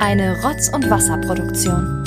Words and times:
Eine 0.00 0.40
Rotz- 0.42 0.68
und 0.72 0.88
Wasserproduktion. 0.88 2.04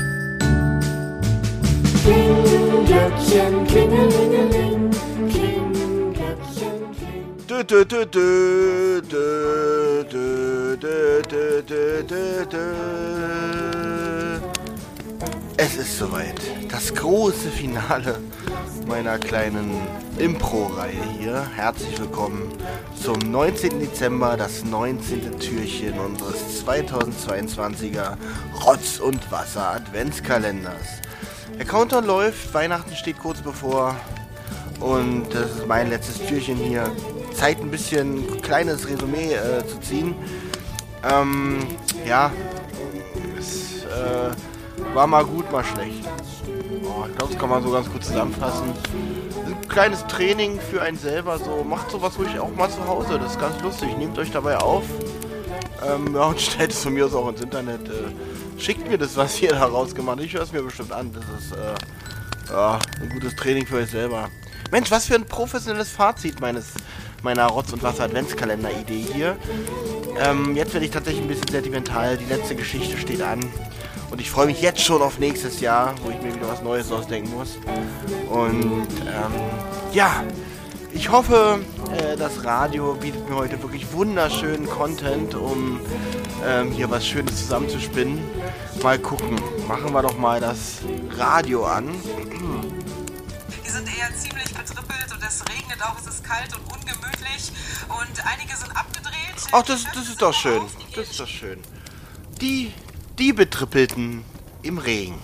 Glöckchen, 2.85 3.67
klingelingeling, 3.67 4.91
kling, 5.29 6.13
Glöckchen, 6.13 6.77
kling. 6.97 7.47
Dö, 7.47 7.63
dö, 7.63 7.85
dö, 7.85 8.05
dö, 8.05 9.01
dö, 9.01 10.03
dö, 10.09 10.75
dö, 10.81 11.21
dö, 11.29 11.61
dö, 11.61 12.03
dö, 12.03 12.45
dö. 12.45 12.73
Es 15.57 15.75
ist 15.75 15.97
soweit. 15.97 16.41
Das 16.71 16.93
große 16.93 17.49
Finale 17.49 18.15
meiner 18.87 19.17
kleinen 19.19 19.71
Impro-Reihe 20.17 21.03
hier. 21.17 21.47
Herzlich 21.55 21.99
willkommen 21.99 22.51
zum 23.01 23.19
19. 23.19 23.79
Dezember, 23.79 24.37
das 24.37 24.63
19. 24.63 25.39
Türchen 25.39 25.99
unseres 25.99 26.65
2022er 26.65 28.17
Rotz- 28.63 28.99
und 28.99 29.31
Wasser-Adventskalenders. 29.31 31.01
Der 31.57 31.65
Countdown 31.65 32.05
läuft, 32.05 32.53
Weihnachten 32.53 32.95
steht 32.95 33.19
kurz 33.19 33.41
bevor 33.41 33.95
und 34.79 35.27
das 35.33 35.51
ist 35.51 35.67
mein 35.67 35.89
letztes 35.89 36.19
Türchen 36.25 36.57
hier. 36.57 36.91
Zeit 37.33 37.59
ein 37.59 37.71
bisschen 37.71 38.17
ein 38.17 38.41
kleines 38.41 38.87
Resümee 38.87 39.33
äh, 39.33 39.65
zu 39.65 39.79
ziehen. 39.79 40.15
Ähm, 41.03 41.59
ja, 42.05 42.31
es 43.37 43.83
äh, 43.85 44.95
war 44.95 45.07
mal 45.07 45.25
gut, 45.25 45.51
mal 45.51 45.63
schlecht. 45.63 46.07
Ich 47.09 47.17
glaube, 47.17 47.33
das 47.33 47.41
kann 47.41 47.49
man 47.49 47.63
so 47.63 47.71
ganz 47.71 47.89
gut 47.91 48.03
zusammenfassen. 48.03 48.73
Ein 49.45 49.67
kleines 49.67 50.05
Training 50.07 50.59
für 50.59 50.81
einen 50.81 50.97
selber, 50.97 51.37
so 51.39 51.63
macht 51.63 51.91
sowas 51.91 52.17
ruhig 52.17 52.39
auch 52.39 52.53
mal 52.55 52.69
zu 52.69 52.85
Hause. 52.87 53.19
Das 53.19 53.31
ist 53.31 53.39
ganz 53.39 53.61
lustig. 53.61 53.89
Nehmt 53.97 54.17
euch 54.17 54.31
dabei 54.31 54.57
auf. 54.57 54.83
Ähm, 55.85 56.13
ja, 56.13 56.25
und 56.25 56.39
stellt 56.41 56.71
es 56.71 56.83
von 56.83 56.93
mir 56.93 57.05
aus 57.05 57.13
auch 57.13 57.29
ins 57.29 57.41
Internet. 57.41 57.87
Äh, 57.87 58.59
schickt 58.59 58.87
mir 58.87 58.97
das, 58.97 59.17
was 59.17 59.41
ihr 59.41 59.51
da 59.51 59.65
rausgemacht 59.65 60.17
habt. 60.17 60.25
Ich 60.25 60.33
höre 60.33 60.43
es 60.43 60.51
mir 60.51 60.61
bestimmt 60.61 60.91
an. 60.91 61.11
Das 61.13 61.23
ist 61.39 61.51
äh, 61.53 62.51
ja, 62.51 62.79
ein 63.01 63.09
gutes 63.09 63.35
Training 63.35 63.65
für 63.65 63.77
euch 63.77 63.89
selber. 63.89 64.29
Mensch, 64.71 64.91
was 64.91 65.05
für 65.05 65.15
ein 65.15 65.25
professionelles 65.25 65.89
Fazit 65.89 66.39
meines 66.39 66.73
meiner 67.23 67.47
Rotz- 67.47 67.73
und 67.73 67.83
Wasser-Adventskalender-Idee 67.83 69.05
hier. 69.13 69.37
Ähm, 70.19 70.55
jetzt 70.55 70.73
werde 70.73 70.85
ich 70.85 70.91
tatsächlich 70.91 71.23
ein 71.23 71.27
bisschen 71.27 71.47
sentimental. 71.49 72.17
Die 72.17 72.25
letzte 72.25 72.55
Geschichte 72.55 72.97
steht 72.97 73.21
an. 73.21 73.39
Und 74.11 74.19
ich 74.19 74.29
freue 74.29 74.45
mich 74.45 74.61
jetzt 74.61 74.81
schon 74.81 75.01
auf 75.01 75.19
nächstes 75.19 75.61
Jahr, 75.61 75.95
wo 76.03 76.09
ich 76.09 76.21
mir 76.21 76.35
wieder 76.35 76.49
was 76.49 76.61
Neues 76.61 76.91
ausdenken 76.91 77.31
muss. 77.33 77.57
Und 78.29 78.87
ähm, 79.07 79.33
ja, 79.93 80.23
ich 80.93 81.09
hoffe, 81.09 81.61
äh, 81.97 82.17
das 82.17 82.43
Radio 82.43 82.93
bietet 82.95 83.27
mir 83.29 83.35
heute 83.37 83.61
wirklich 83.63 83.91
wunderschönen 83.93 84.69
Content, 84.69 85.33
um 85.33 85.79
ähm, 86.45 86.71
hier 86.71 86.89
was 86.89 87.07
Schönes 87.07 87.37
zusammenzuspinnen. 87.37 88.19
Mal 88.83 88.99
gucken. 88.99 89.39
Machen 89.67 89.93
wir 89.93 90.01
doch 90.01 90.17
mal 90.17 90.41
das 90.41 90.79
Radio 91.17 91.65
an. 91.65 91.87
Wir 93.63 93.71
sind 93.71 93.87
eher 93.87 94.13
ziemlich 94.17 94.53
betrippelt 94.53 95.13
und 95.13 95.23
es 95.23 95.41
regnet 95.49 95.81
auch, 95.81 95.97
es 95.97 96.07
ist 96.07 96.23
kalt 96.25 96.53
und 96.53 96.63
ungemütlich 96.73 97.53
und 97.87 98.25
einige 98.25 98.57
sind 98.57 98.75
abgedreht. 98.75 99.47
Ach, 99.53 99.63
das, 99.63 99.85
das 99.93 100.09
ist 100.09 100.21
doch 100.21 100.33
schön. 100.33 100.61
Das 100.95 101.09
ist 101.09 101.19
doch 101.19 101.27
schön. 101.27 101.59
Die, 102.41 102.73
die 103.21 103.33
Betrippelten 103.33 104.25
im 104.63 104.79
Regen. 104.79 105.19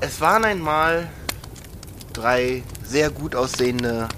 Es 0.00 0.22
waren 0.22 0.42
einmal 0.42 1.10
drei 2.14 2.62
sehr 2.82 3.10
gut 3.10 3.34
aussehende, 3.34 4.08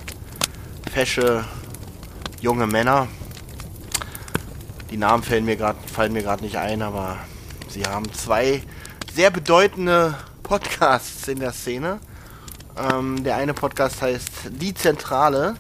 fesche, 0.93 1.45
junge 2.41 2.69
Männer. 2.69 3.09
Die 4.93 4.97
Namen 4.97 5.25
fallen 5.25 5.45
mir 5.45 5.57
gerade 5.57 6.45
nicht 6.45 6.57
ein, 6.57 6.83
aber 6.83 7.17
sie 7.69 7.87
haben 7.87 8.13
zwei 8.13 8.63
sehr 9.13 9.33
bedeutende 9.33 10.15
Podcasts 10.45 11.27
in 11.27 11.41
der 11.41 11.53
Szene. 11.53 11.99
Ähm, 12.79 13.25
der 13.25 13.35
eine 13.35 13.53
Podcast 13.53 14.01
heißt 14.01 14.31
Die 14.51 14.75
Zentrale. 14.75 15.57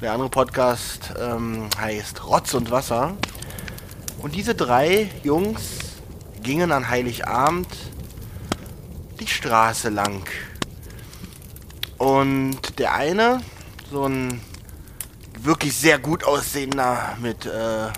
Der 0.00 0.14
andere 0.14 0.30
Podcast 0.30 1.14
ähm, 1.16 1.68
heißt 1.80 2.26
Rotz 2.26 2.54
und 2.54 2.72
Wasser. 2.72 3.16
Und 4.20 4.34
diese 4.34 4.56
drei 4.56 5.12
Jungs 5.22 5.87
gingen 6.42 6.72
an 6.72 6.88
Heiligabend 6.88 7.68
die 9.20 9.26
Straße 9.26 9.88
lang. 9.88 10.22
Und 11.98 12.78
der 12.78 12.94
eine, 12.94 13.40
so 13.90 14.06
ein 14.06 14.40
wirklich 15.40 15.76
sehr 15.76 15.98
gut 15.98 16.24
aussehender 16.24 17.16
mit 17.20 17.46
äh, 17.46 17.88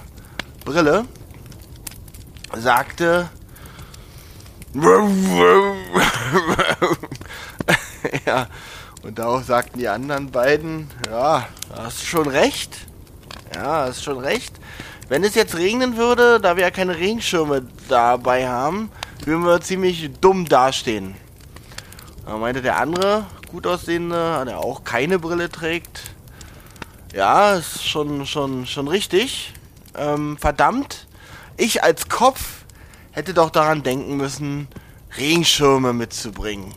Brille, 0.64 1.06
sagte, 2.56 3.28
ja, 8.26 8.46
und 9.02 9.18
darauf 9.18 9.44
sagten 9.44 9.78
die 9.78 9.88
anderen 9.88 10.30
beiden, 10.30 10.88
ja, 11.08 11.48
hast 11.74 12.02
du 12.02 12.06
schon 12.06 12.28
recht. 12.28 12.86
Ja, 13.54 13.86
hast 13.86 14.04
schon 14.04 14.18
recht. 14.18 14.50
Wenn 15.08 15.24
es 15.24 15.34
jetzt 15.34 15.56
regnen 15.56 15.96
würde, 15.96 16.41
da 16.41 16.56
wir 16.56 16.62
ja 16.62 16.70
keine 16.70 16.96
Regenschirme 16.96 17.66
dabei 17.88 18.48
haben, 18.48 18.91
würden 19.24 19.44
wir 19.44 19.60
ziemlich 19.60 20.10
dumm 20.20 20.46
dastehen. 20.46 21.16
Da 22.26 22.36
meinte 22.36 22.62
der 22.62 22.78
andere, 22.78 23.26
gut 23.50 23.66
aussehende, 23.66 24.44
der 24.46 24.58
auch 24.58 24.84
keine 24.84 25.19
Brille 25.19 25.50
trägt. 25.50 26.02
Ja, 27.12 27.54
ist 27.54 27.84
schon, 27.84 28.24
schon, 28.26 28.66
schon 28.66 28.86
richtig. 28.86 29.52
Ähm, 29.96 30.38
verdammt, 30.38 31.08
ich 31.56 31.82
als 31.82 32.08
Kopf 32.08 32.64
hätte 33.10 33.34
doch 33.34 33.50
daran 33.50 33.82
denken 33.82 34.16
müssen, 34.16 34.69
Regenschirme 35.19 35.92
mitzubringen. 35.92 36.72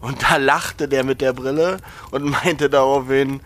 Und 0.00 0.22
da 0.22 0.36
lachte 0.36 0.86
der 0.86 1.02
mit 1.02 1.22
der 1.22 1.32
Brille 1.32 1.78
und 2.10 2.24
meinte 2.24 2.68
daraufhin. 2.68 3.40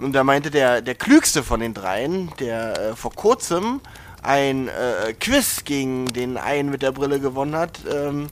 Und 0.00 0.12
da 0.12 0.24
meinte 0.24 0.50
der, 0.50 0.80
der 0.80 0.94
klügste 0.94 1.42
von 1.42 1.60
den 1.60 1.74
dreien, 1.74 2.32
der 2.38 2.78
äh, 2.78 2.96
vor 2.96 3.12
kurzem 3.12 3.80
ein 4.22 4.68
äh, 4.68 5.12
Quiz 5.14 5.64
gegen 5.64 6.06
den 6.06 6.36
einen 6.36 6.70
mit 6.70 6.82
der 6.82 6.92
Brille 6.92 7.20
gewonnen 7.20 7.54
hat, 7.56 7.80
ähm, 7.90 8.28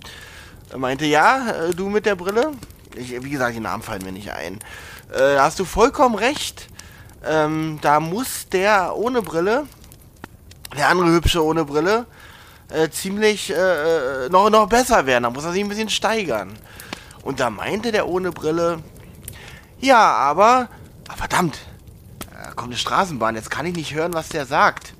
meinte, 0.77 1.07
ja, 1.07 1.51
äh, 1.51 1.75
du 1.75 1.89
mit 1.89 2.07
der 2.07 2.17
Brille? 2.17 2.53
Ich, 2.95 3.23
wie 3.23 3.31
gesagt, 3.31 3.55
die 3.55 3.61
Namen 3.61 3.83
fallen 3.83 4.03
mir 4.03 4.13
nicht 4.13 4.33
ein. 4.33 4.55
Äh, 5.13 5.35
da 5.35 5.45
hast 5.45 5.59
du 5.59 5.65
vollkommen 5.65 6.15
recht. 6.15 6.69
Ähm, 7.25 7.79
da 7.83 8.01
muss 8.01 8.49
der 8.49 8.97
ohne 8.97 9.23
Brille, 9.23 9.67
der 10.77 10.89
andere 10.89 11.11
hübsche 11.11 11.45
ohne 11.45 11.65
Brille, 11.65 12.07
äh, 12.71 12.89
ziemlich 12.91 13.51
äh, 13.51 13.55
äh, 14.27 14.29
noch, 14.29 14.51
noch 14.51 14.69
besser 14.69 15.07
werden. 15.07 15.25
Da 15.25 15.31
muss 15.31 15.45
er 15.45 15.53
sich 15.53 15.63
ein 15.63 15.69
bisschen 15.69 15.89
steigern. 15.89 16.53
Und 17.23 17.41
da 17.41 17.51
meinte 17.51 17.93
der 17.93 18.09
ohne 18.09 18.31
Brille, 18.31 18.83
ja, 19.81 19.99
aber, 19.99 20.69
ah, 21.09 21.17
verdammt, 21.17 21.59
da 22.33 22.51
kommt 22.53 22.69
eine 22.69 22.77
Straßenbahn, 22.77 23.35
jetzt 23.35 23.51
kann 23.51 23.67
ich 23.67 23.75
nicht 23.75 23.95
hören, 23.95 24.15
was 24.15 24.29
der 24.29 24.47
sagt. 24.47 24.95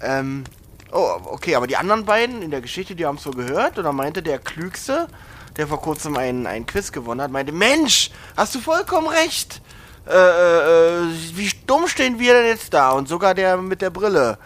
Ähm, 0.00 0.44
oh, 0.92 1.10
okay, 1.24 1.54
aber 1.54 1.66
die 1.66 1.76
anderen 1.76 2.04
beiden 2.04 2.42
in 2.42 2.50
der 2.50 2.60
Geschichte, 2.60 2.94
die 2.94 3.06
haben 3.06 3.16
es 3.16 3.22
so 3.22 3.30
gehört. 3.30 3.78
Und 3.78 3.84
dann 3.84 3.96
meinte 3.96 4.22
der 4.22 4.38
Klügste, 4.38 5.08
der 5.56 5.66
vor 5.66 5.80
kurzem 5.80 6.16
einen, 6.16 6.46
einen 6.46 6.66
Quiz 6.66 6.92
gewonnen 6.92 7.20
hat, 7.20 7.30
meinte, 7.30 7.52
Mensch, 7.52 8.10
hast 8.36 8.54
du 8.54 8.60
vollkommen 8.60 9.08
recht. 9.08 9.60
Äh, 10.06 10.12
äh, 10.12 11.08
wie 11.34 11.50
dumm 11.66 11.88
stehen 11.88 12.18
wir 12.18 12.34
denn 12.34 12.46
jetzt 12.46 12.72
da? 12.72 12.90
Und 12.92 13.08
sogar 13.08 13.34
der 13.34 13.56
mit 13.56 13.82
der 13.82 13.90
Brille 13.90 14.38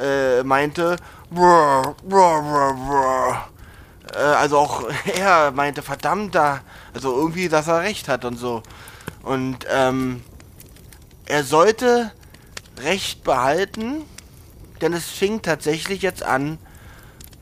äh, 0.00 0.42
meinte, 0.44 0.96
brr, 1.30 1.96
brr, 2.04 2.42
brr, 2.42 2.74
brr. 2.74 3.48
Äh, 4.14 4.18
also 4.18 4.58
auch 4.58 4.84
er 5.18 5.50
meinte, 5.50 5.82
verdammt, 5.82 6.34
da, 6.34 6.60
also 6.94 7.16
irgendwie, 7.16 7.48
dass 7.48 7.66
er 7.66 7.80
recht 7.80 8.08
hat 8.08 8.24
und 8.24 8.36
so. 8.36 8.62
Und 9.22 9.66
ähm, 9.70 10.22
er 11.26 11.44
sollte 11.44 12.12
Recht 12.78 13.24
behalten, 13.24 14.02
denn 14.80 14.92
es 14.92 15.04
fing 15.06 15.42
tatsächlich 15.42 16.02
jetzt 16.02 16.22
an 16.22 16.58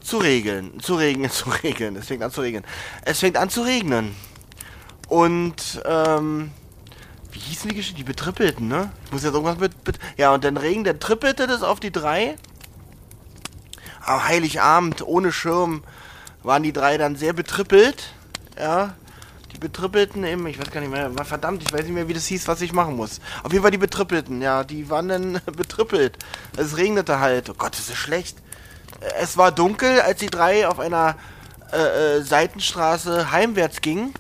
zu 0.00 0.19
regeln, 0.19 0.81
zu 0.81 0.94
regnen, 0.97 1.31
zu 1.31 1.50
regeln. 1.50 1.97
Es 1.97 2.06
fängt 2.06 2.23
an 2.23 2.31
zu 2.31 2.41
regnen. 2.41 2.64
Es 3.05 3.20
fängt 3.20 3.37
an 3.37 3.50
zu 3.50 3.62
regnen. 3.62 4.14
Und 5.08 5.82
ähm, 5.85 6.50
wie 7.32 7.38
hießen 7.38 7.69
die 7.70 7.76
Geschichte? 7.76 7.97
Die 7.97 8.05
betrippelten, 8.05 8.69
ne? 8.69 8.91
Ich 9.06 9.12
muss 9.12 9.23
jetzt 9.23 9.35
irgendwas 9.35 9.58
mit, 9.58 9.87
mit 9.87 9.99
ja 10.17 10.35
und 10.35 10.44
dann 10.44 10.56
Regen, 10.56 10.85
der 10.85 10.99
trippelte 10.99 11.47
das 11.47 11.62
auf 11.62 11.81
die 11.81 11.93
drei. 11.93 12.37
Am 14.05 14.26
Heiligabend 14.26 15.06
ohne 15.06 15.32
Schirm 15.32 15.85
waren 16.43 16.62
die 16.62 16.73
drei 16.73 16.99
dann 16.99 17.17
sehr 17.17 17.32
betrippelt, 17.32 18.12
ja. 18.58 18.94
Die 19.53 19.59
betrippelten 19.59 20.25
im, 20.25 20.47
ich 20.47 20.59
weiß 20.59 20.71
gar 20.71 20.81
nicht 20.81 20.91
mehr, 20.91 21.11
verdammt, 21.25 21.62
ich 21.62 21.73
weiß 21.73 21.83
nicht 21.83 21.95
mehr, 21.95 22.09
wie 22.09 22.15
das 22.15 22.27
hieß, 22.27 22.49
was 22.49 22.61
ich 22.61 22.73
machen 22.73 22.97
muss. 22.97 23.21
Auf 23.43 23.53
jeden 23.53 23.62
Fall 23.62 23.71
die 23.71 23.79
betrippelten, 23.79 24.43
ja, 24.43 24.62
die 24.65 24.91
waren 24.91 25.09
dann 25.09 25.41
betrippelt. 25.56 26.19
Es 26.56 26.77
regnete 26.77 27.21
halt. 27.21 27.49
Oh 27.49 27.55
Gott, 27.56 27.73
das 27.73 27.89
ist 27.89 27.97
schlecht. 27.97 28.37
Es 29.21 29.37
war 29.37 29.53
dunkel, 29.53 30.00
als 30.00 30.21
die 30.21 30.27
drei 30.27 30.69
auf 30.69 30.79
einer 30.81 31.17
äh, 31.73 32.17
äh, 32.17 32.23
Seitenstraße 32.23 33.31
heimwärts 33.31 33.81
gingen. 33.81 34.15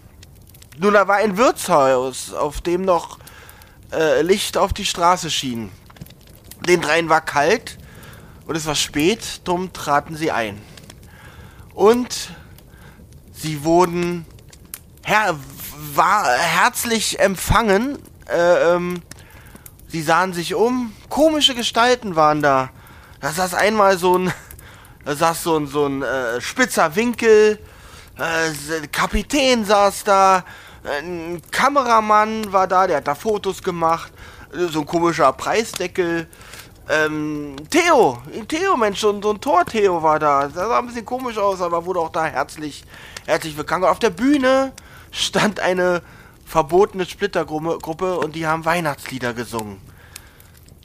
Nun, 0.78 0.94
da 0.94 1.08
war 1.08 1.16
ein 1.16 1.36
Wirtshaus, 1.36 2.32
auf 2.32 2.60
dem 2.60 2.82
noch 2.82 3.18
äh, 3.92 4.22
Licht 4.22 4.56
auf 4.56 4.72
die 4.72 4.84
Straße 4.84 5.30
schien. 5.30 5.70
Den 6.66 6.82
dreien 6.82 7.08
war 7.08 7.20
kalt 7.20 7.78
und 8.46 8.56
es 8.56 8.66
war 8.66 8.74
spät, 8.74 9.40
drum 9.44 9.72
traten 9.72 10.14
sie 10.14 10.30
ein. 10.30 10.60
Und 11.74 12.30
sie 13.32 13.64
wurden 13.64 14.26
her 15.08 15.36
war 15.94 16.26
herzlich 16.26 17.18
empfangen. 17.18 17.98
Äh, 18.28 18.74
ähm, 18.74 19.02
sie 19.88 20.02
sahen 20.02 20.34
sich 20.34 20.54
um. 20.54 20.92
Komische 21.08 21.54
Gestalten 21.54 22.14
waren 22.14 22.42
da. 22.42 22.70
Da 23.20 23.32
saß 23.32 23.54
einmal 23.54 23.96
so 23.98 24.18
ein, 24.18 24.32
da 25.04 25.16
saß 25.16 25.42
so 25.42 25.56
ein, 25.56 25.66
so 25.66 25.86
ein 25.86 26.02
äh, 26.02 26.40
spitzer 26.40 26.94
Winkel. 26.94 27.58
Äh, 28.18 28.86
Kapitän 28.88 29.64
saß 29.64 30.04
da. 30.04 30.44
Ein 30.84 31.42
Kameramann 31.50 32.52
war 32.52 32.66
da, 32.66 32.86
der 32.86 32.98
hat 32.98 33.08
da 33.08 33.14
Fotos 33.14 33.62
gemacht. 33.62 34.12
So 34.52 34.80
ein 34.80 34.86
komischer 34.86 35.32
Preisdeckel. 35.32 36.28
Ähm, 36.90 37.56
Theo, 37.68 38.18
Theo, 38.46 38.76
Mensch, 38.76 39.00
so, 39.00 39.20
so 39.20 39.30
ein 39.30 39.40
Tor-Theo 39.40 40.02
war 40.02 40.18
da. 40.18 40.44
Das 40.44 40.54
sah 40.54 40.78
ein 40.78 40.86
bisschen 40.86 41.04
komisch 41.04 41.36
aus, 41.36 41.60
aber 41.60 41.84
wurde 41.84 42.00
auch 42.00 42.08
da 42.10 42.24
herzlich, 42.24 42.84
herzlich 43.26 43.56
willkommen. 43.56 43.84
Auf 43.84 43.98
der 43.98 44.10
Bühne 44.10 44.72
stand 45.10 45.60
eine 45.60 46.02
verbotene 46.44 47.04
Splittergruppe 47.04 48.18
und 48.18 48.34
die 48.34 48.46
haben 48.46 48.64
Weihnachtslieder 48.64 49.34
gesungen. 49.34 49.80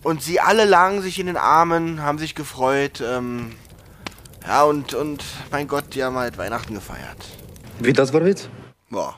Und 0.03 0.21
sie 0.21 0.39
alle 0.41 0.65
lagen 0.65 1.01
sich 1.01 1.19
in 1.19 1.27
den 1.27 1.37
Armen, 1.37 2.01
haben 2.01 2.17
sich 2.17 2.35
gefreut. 2.35 3.01
Ähm, 3.05 3.55
ja, 4.45 4.63
und, 4.63 4.93
und 4.93 5.23
mein 5.51 5.67
Gott, 5.67 5.95
die 5.95 6.03
haben 6.03 6.17
halt 6.17 6.37
Weihnachten 6.37 6.73
gefeiert. 6.73 7.17
Wie 7.79 7.93
das 7.93 8.11
war 8.11 8.25
Witz? 8.25 8.49
Boah. 8.89 9.17